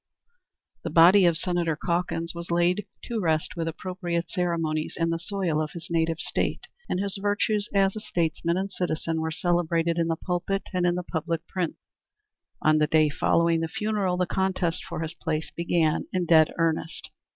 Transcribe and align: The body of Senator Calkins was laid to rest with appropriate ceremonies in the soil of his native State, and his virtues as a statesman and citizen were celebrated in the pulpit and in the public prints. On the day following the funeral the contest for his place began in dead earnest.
The 0.83 0.89
body 0.89 1.27
of 1.27 1.37
Senator 1.37 1.75
Calkins 1.75 2.33
was 2.33 2.49
laid 2.49 2.87
to 3.03 3.19
rest 3.19 3.55
with 3.55 3.67
appropriate 3.67 4.31
ceremonies 4.31 4.95
in 4.99 5.11
the 5.11 5.19
soil 5.19 5.61
of 5.61 5.73
his 5.73 5.89
native 5.91 6.19
State, 6.19 6.65
and 6.89 6.99
his 6.99 7.19
virtues 7.21 7.69
as 7.71 7.95
a 7.95 7.99
statesman 7.99 8.57
and 8.57 8.71
citizen 8.71 9.21
were 9.21 9.29
celebrated 9.29 9.99
in 9.99 10.07
the 10.07 10.15
pulpit 10.15 10.63
and 10.73 10.87
in 10.87 10.95
the 10.95 11.03
public 11.03 11.45
prints. 11.45 11.77
On 12.63 12.79
the 12.79 12.87
day 12.87 13.09
following 13.09 13.59
the 13.59 13.67
funeral 13.67 14.17
the 14.17 14.25
contest 14.25 14.83
for 14.83 15.01
his 15.01 15.13
place 15.13 15.51
began 15.55 16.07
in 16.11 16.25
dead 16.25 16.51
earnest. 16.57 17.11